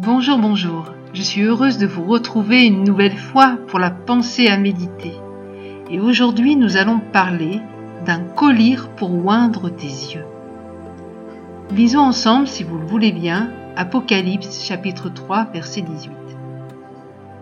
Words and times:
Bonjour, 0.00 0.38
bonjour. 0.38 0.92
Je 1.12 1.22
suis 1.22 1.42
heureuse 1.42 1.76
de 1.76 1.86
vous 1.88 2.04
retrouver 2.04 2.64
une 2.64 2.84
nouvelle 2.84 3.16
fois 3.16 3.58
pour 3.66 3.80
la 3.80 3.90
pensée 3.90 4.46
à 4.46 4.56
méditer. 4.56 5.10
Et 5.90 5.98
aujourd'hui, 5.98 6.54
nous 6.54 6.76
allons 6.76 7.00
parler 7.00 7.60
d'un 8.06 8.20
collier 8.20 8.76
pour 8.96 9.26
oindre 9.26 9.70
tes 9.70 9.88
yeux. 9.88 10.24
Lisons 11.72 11.98
ensemble, 11.98 12.46
si 12.46 12.62
vous 12.62 12.78
le 12.78 12.86
voulez 12.86 13.10
bien, 13.10 13.50
Apocalypse 13.74 14.64
chapitre 14.64 15.08
3, 15.08 15.48
verset 15.52 15.82
18. 15.82 16.12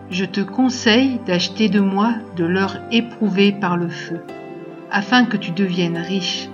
Je 0.09 0.25
te 0.25 0.41
conseille 0.41 1.19
d'acheter 1.27 1.69
de 1.69 1.79
moi 1.79 2.15
de 2.37 2.45
l'or 2.45 2.77
éprouvé 2.91 3.51
par 3.51 3.77
le 3.77 3.89
feu, 3.89 4.21
afin 4.89 5.25
que 5.25 5.37
tu 5.37 5.51
deviennes 5.51 5.99
riche, 5.99 6.49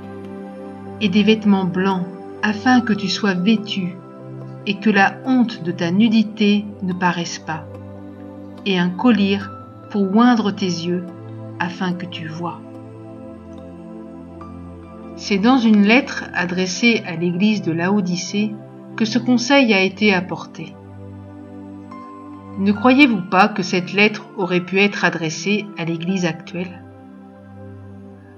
et 1.00 1.08
des 1.08 1.24
vêtements 1.24 1.64
blancs, 1.64 2.06
afin 2.42 2.82
que 2.82 2.92
tu 2.92 3.08
sois 3.08 3.36
vêtu, 3.36 3.96
et 4.66 4.80
que 4.80 4.90
la 4.90 5.18
honte 5.26 5.64
de 5.64 5.72
ta 5.72 5.92
nudité 5.92 6.66
ne 6.82 6.94
paraisse 6.94 7.40
pas, 7.40 7.66
et 8.66 8.80
un 8.80 8.90
collier 8.90 9.40
pour 9.92 10.16
oindre 10.16 10.52
tes 10.52 10.66
yeux, 10.66 11.06
afin 11.60 11.94
que 11.94 12.06
tu 12.06 12.28
vois. 12.28 12.60
C'est 15.16 15.38
dans 15.38 15.58
une 15.58 15.84
lettre 15.84 16.26
adressée 16.34 17.04
à 17.06 17.16
l'église 17.16 17.62
de 17.62 17.72
Laodicée 17.72 18.56
que 18.96 19.06
ce 19.06 19.20
conseil 19.20 19.74
a 19.74 19.82
été 19.82 20.14
apporté. 20.14 20.76
Ne 22.60 22.72
croyez-vous 22.72 23.22
pas 23.30 23.48
que 23.48 23.64
cette 23.64 23.94
lettre 23.94 24.28
aurait 24.38 24.64
pu 24.64 24.80
être 24.80 25.06
adressée 25.06 25.66
à 25.78 25.86
l'église 25.86 26.26
actuelle? 26.26 26.84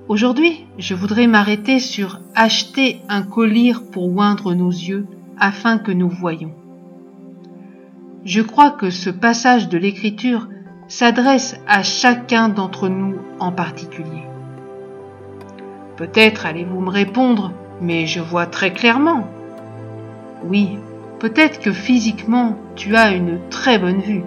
Aujourd'hui, 0.08 0.66
je 0.78 0.94
voudrais 0.94 1.28
m'arrêter 1.28 1.80
sur 1.80 2.20
acheter 2.36 3.02
un 3.10 3.24
collier 3.24 3.74
pour 3.92 4.16
oindre 4.16 4.54
nos 4.54 4.70
yeux 4.70 5.08
afin 5.40 5.78
que 5.78 5.92
nous 5.92 6.10
voyions. 6.10 6.54
Je 8.24 8.42
crois 8.42 8.72
que 8.72 8.90
ce 8.90 9.10
passage 9.10 9.70
de 9.70 9.78
l'Écriture 9.78 10.48
s'adresse 10.88 11.60
à 11.68 11.84
chacun 11.84 12.50
d'entre 12.50 12.90
nous 12.90 13.16
en 13.40 13.52
particulier. 13.52 14.24
Peut-être 15.98 16.46
allez-vous 16.46 16.82
me 16.82 16.90
répondre, 16.90 17.52
mais 17.82 18.08
je 18.08 18.20
vois 18.20 18.46
très 18.46 18.74
clairement. 18.74 19.28
Oui, 20.44 20.78
peut-être 21.20 21.60
que 21.60 21.72
physiquement 21.72 22.58
tu 22.76 22.96
as 22.96 23.12
une 23.12 23.40
très 23.50 23.80
bonne 23.80 24.02
vue. 24.02 24.24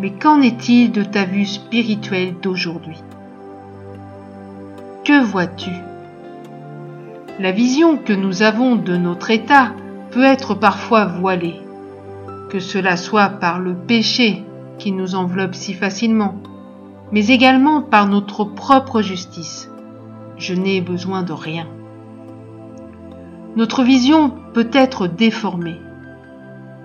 Mais 0.00 0.10
qu'en 0.10 0.40
est-il 0.40 0.90
de 0.90 1.02
ta 1.02 1.24
vue 1.24 1.46
spirituelle 1.46 2.34
d'aujourd'hui? 2.40 3.02
Que 5.04 5.22
vois-tu? 5.22 5.70
La 7.42 7.50
vision 7.50 7.96
que 7.96 8.12
nous 8.12 8.42
avons 8.42 8.76
de 8.76 8.96
notre 8.96 9.32
état 9.32 9.72
peut 10.12 10.22
être 10.22 10.54
parfois 10.54 11.06
voilée, 11.06 11.56
que 12.50 12.60
cela 12.60 12.96
soit 12.96 13.30
par 13.30 13.58
le 13.58 13.74
péché 13.74 14.44
qui 14.78 14.92
nous 14.92 15.16
enveloppe 15.16 15.56
si 15.56 15.74
facilement, 15.74 16.36
mais 17.10 17.26
également 17.26 17.82
par 17.82 18.06
notre 18.06 18.44
propre 18.44 19.02
justice 19.02 19.68
je 20.36 20.54
n'ai 20.54 20.80
besoin 20.80 21.24
de 21.24 21.32
rien. 21.32 21.66
Notre 23.56 23.82
vision 23.82 24.32
peut 24.54 24.70
être 24.72 25.08
déformée. 25.08 25.80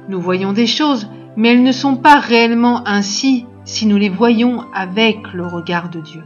Nous 0.10 0.20
voyons 0.20 0.54
des 0.54 0.66
choses, 0.66 1.08
mais 1.36 1.50
elles 1.50 1.62
ne 1.62 1.72
sont 1.72 1.98
pas 1.98 2.18
réellement 2.18 2.82
ainsi 2.88 3.46
si 3.64 3.86
nous 3.86 3.98
les 3.98 4.10
voyons 4.10 4.64
avec 4.74 5.34
le 5.34 5.46
regard 5.46 5.90
de 5.90 6.00
Dieu. 6.00 6.24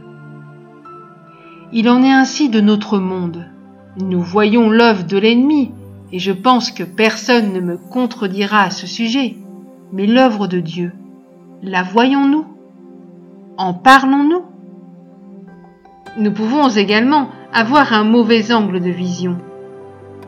Il 1.70 1.90
en 1.90 2.02
est 2.02 2.10
ainsi 2.10 2.48
de 2.48 2.62
notre 2.62 2.98
monde. 2.98 3.51
Nous 3.98 4.22
voyons 4.22 4.70
l'œuvre 4.70 5.04
de 5.04 5.18
l'ennemi, 5.18 5.70
et 6.12 6.18
je 6.18 6.32
pense 6.32 6.70
que 6.70 6.82
personne 6.82 7.52
ne 7.52 7.60
me 7.60 7.76
contredira 7.76 8.62
à 8.62 8.70
ce 8.70 8.86
sujet, 8.86 9.36
mais 9.92 10.06
l'œuvre 10.06 10.46
de 10.46 10.60
Dieu, 10.60 10.92
la 11.62 11.82
voyons-nous? 11.82 12.46
En 13.58 13.74
parlons-nous? 13.74 14.44
Nous 16.18 16.32
pouvons 16.32 16.70
également 16.70 17.28
avoir 17.52 17.92
un 17.92 18.04
mauvais 18.04 18.50
angle 18.50 18.80
de 18.80 18.90
vision. 18.90 19.36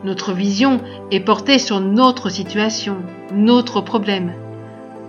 Notre 0.03 0.33
vision 0.33 0.79
est 1.09 1.21
portée 1.21 1.57
sur 1.57 1.79
notre 1.79 2.29
situation, 2.29 2.97
notre 3.33 3.81
problème, 3.81 4.33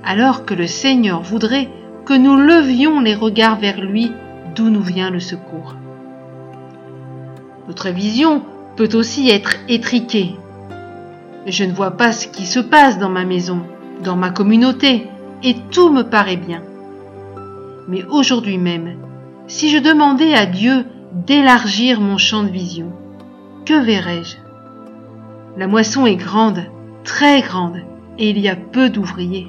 alors 0.03 0.47
que 0.47 0.55
le 0.55 0.67
Seigneur 0.67 1.21
voudrait 1.21 1.69
que 2.07 2.15
nous 2.15 2.37
levions 2.37 3.01
les 3.01 3.15
regards 3.15 3.59
vers 3.59 3.83
lui 3.83 4.13
d'où 4.55 4.71
nous 4.71 4.83
vient 4.83 5.11
le 5.11 5.21
secours. 5.21 5.75
Notre 7.69 7.91
vision 7.91 8.43
peut 8.77 8.91
aussi 8.95 9.29
être 9.31 9.57
étriquée. 9.69 10.37
Je 11.47 11.65
ne 11.65 11.73
vois 11.73 11.93
pas 11.93 12.13
ce 12.13 12.29
qui 12.29 12.47
se 12.47 12.61
passe 12.61 12.99
dans 12.99 13.09
ma 13.09 13.25
maison, 13.25 13.63
dans 14.05 14.17
ma 14.17 14.31
communauté, 14.31 15.09
et 15.43 15.57
tout 15.71 15.91
me 15.91 16.03
paraît 16.03 16.37
bien. 16.37 16.63
Mais 17.89 18.05
aujourd'hui 18.05 18.59
même, 18.59 18.97
si 19.47 19.71
je 19.71 19.79
demandais 19.79 20.35
à 20.35 20.47
Dieu 20.47 20.85
d'élargir 21.13 22.01
mon 22.01 22.19
champ 22.19 22.43
de 22.43 22.51
vision, 22.51 22.93
que 23.65 23.75
verrais-je 23.75 24.37
La 25.57 25.67
moisson 25.67 26.07
est 26.07 26.17
grande, 26.17 26.65
très 27.05 27.41
grande, 27.43 27.79
et 28.19 28.31
il 28.31 28.39
y 28.39 28.49
a 28.49 28.57
peu 28.57 28.91
d'ouvriers. 28.91 29.49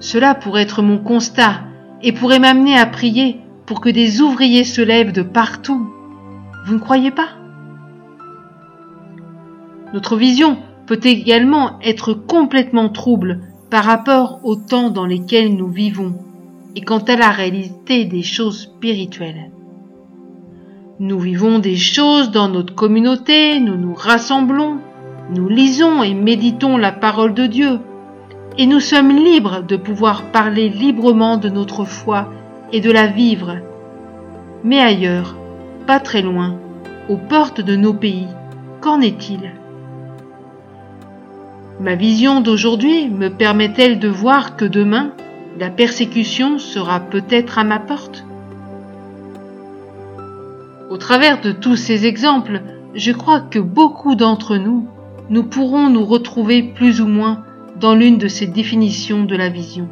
Cela 0.00 0.34
pourrait 0.34 0.62
être 0.62 0.82
mon 0.82 0.98
constat 0.98 1.60
et 2.02 2.12
pourrait 2.12 2.40
m'amener 2.40 2.76
à 2.76 2.86
prier 2.86 3.40
pour 3.66 3.80
que 3.80 3.88
des 3.88 4.20
ouvriers 4.20 4.64
se 4.64 4.80
lèvent 4.80 5.12
de 5.12 5.22
partout. 5.22 5.92
Vous 6.64 6.74
ne 6.74 6.78
croyez 6.78 7.10
pas? 7.10 7.28
Notre 9.92 10.16
vision 10.16 10.58
peut 10.86 11.00
également 11.02 11.78
être 11.80 12.14
complètement 12.14 12.88
trouble 12.88 13.40
par 13.70 13.84
rapport 13.84 14.40
au 14.44 14.56
temps 14.56 14.90
dans 14.90 15.06
lesquels 15.06 15.56
nous 15.56 15.68
vivons 15.68 16.14
et 16.76 16.80
quant 16.82 16.98
à 16.98 17.16
la 17.16 17.30
réalité 17.30 18.04
des 18.04 18.22
choses 18.22 18.62
spirituelles. 18.62 19.50
Nous 21.00 21.18
vivons 21.18 21.58
des 21.58 21.76
choses 21.76 22.30
dans 22.30 22.48
notre 22.48 22.74
communauté, 22.74 23.58
nous 23.60 23.76
nous 23.76 23.94
rassemblons, 23.94 24.78
nous 25.34 25.48
lisons 25.48 26.02
et 26.02 26.14
méditons 26.14 26.76
la 26.76 26.92
parole 26.92 27.34
de 27.34 27.46
Dieu, 27.46 27.80
et 28.56 28.66
nous 28.66 28.80
sommes 28.80 29.10
libres 29.10 29.62
de 29.62 29.76
pouvoir 29.76 30.30
parler 30.30 30.68
librement 30.68 31.38
de 31.38 31.48
notre 31.48 31.84
foi 31.84 32.28
et 32.72 32.80
de 32.80 32.90
la 32.90 33.06
vivre. 33.06 33.56
Mais 34.64 34.80
ailleurs, 34.80 35.36
pas 35.86 36.00
très 36.00 36.22
loin, 36.22 36.56
aux 37.08 37.16
portes 37.16 37.60
de 37.60 37.76
nos 37.76 37.94
pays, 37.94 38.28
qu'en 38.80 39.00
est-il? 39.00 39.52
Ma 41.80 41.94
vision 41.94 42.40
d'aujourd'hui 42.40 43.10
me 43.10 43.28
permet-elle 43.28 43.98
de 43.98 44.08
voir 44.08 44.56
que 44.56 44.64
demain, 44.64 45.12
la 45.58 45.68
persécution 45.68 46.58
sera 46.58 47.00
peut-être 47.00 47.58
à 47.58 47.64
ma 47.64 47.78
porte? 47.78 48.24
Au 50.90 50.96
travers 50.96 51.40
de 51.40 51.52
tous 51.52 51.76
ces 51.76 52.06
exemples, 52.06 52.60
je 52.94 53.12
crois 53.12 53.40
que 53.40 53.58
beaucoup 53.58 54.14
d'entre 54.14 54.56
nous, 54.56 54.86
nous 55.30 55.42
pourrons 55.44 55.88
nous 55.88 56.04
retrouver 56.04 56.62
plus 56.62 57.00
ou 57.00 57.06
moins 57.06 57.44
dans 57.80 57.94
l'une 57.94 58.18
de 58.18 58.28
ces 58.28 58.46
définitions 58.46 59.24
de 59.24 59.34
la 59.34 59.48
vision. 59.48 59.88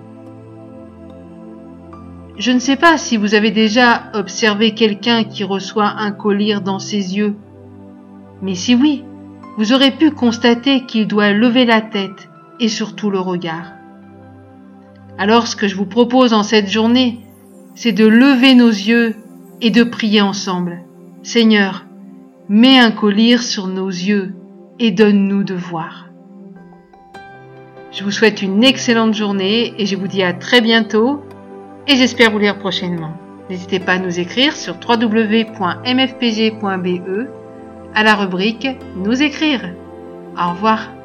Je 2.39 2.53
ne 2.53 2.59
sais 2.59 2.77
pas 2.77 2.97
si 2.97 3.17
vous 3.17 3.35
avez 3.35 3.51
déjà 3.51 4.05
observé 4.15 4.73
quelqu'un 4.73 5.25
qui 5.25 5.45
reçoit 5.45 5.95
un 5.99 6.11
collier 6.11 6.59
dans 6.65 6.79
ses 6.79 7.17
yeux, 7.17 7.35
mais 8.43 8.55
si 8.55 8.75
oui, 8.75 9.05
vous 9.59 9.73
aurez 9.73 9.91
pu 9.91 10.11
constater 10.11 10.87
qu'il 10.87 11.07
doit 11.07 11.33
lever 11.33 11.65
la 11.65 11.81
tête 11.81 12.31
et 12.61 12.69
surtout 12.69 13.11
le 13.11 13.21
regard. 13.21 13.73
Alors 15.19 15.47
ce 15.47 15.57
que 15.57 15.69
je 15.69 15.77
vous 15.77 15.87
propose 15.87 16.33
en 16.33 16.43
cette 16.43 16.69
journée, 16.69 17.21
c'est 17.75 17.93
de 17.93 18.07
lever 18.07 18.55
nos 18.55 18.69
yeux 18.69 19.17
et 19.61 19.71
de 19.71 19.85
prier 19.85 20.23
ensemble. 20.23 20.81
Seigneur, 21.23 21.85
mets 22.49 22.79
un 22.79 22.91
collier 22.91 23.37
sur 23.37 23.67
nos 23.67 23.89
yeux 23.89 24.35
et 24.79 24.91
donne-nous 24.91 25.45
de 25.45 25.55
voir. 25.55 26.07
Je 27.93 28.05
vous 28.05 28.11
souhaite 28.11 28.41
une 28.41 28.65
excellente 28.65 29.15
journée 29.15 29.75
et 29.77 29.85
je 29.85 29.97
vous 29.97 30.09
dis 30.09 30.23
à 30.23 30.33
très 30.33 30.61
bientôt 30.61 31.21
et 31.87 31.97
j'espère 31.97 32.31
vous 32.31 32.39
lire 32.39 32.59
prochainement. 32.59 33.13
N'hésitez 33.49 33.81
pas 33.81 33.95
à 33.95 33.99
nous 33.99 34.21
écrire 34.21 34.57
sur 34.57 34.77
www.mfpg.be 34.77 35.51
à 37.95 38.05
la 38.05 38.15
rubrique 38.15 38.69
Nous 38.97 39.23
écrire. 39.23 39.75
Au 40.39 40.51
revoir. 40.51 41.00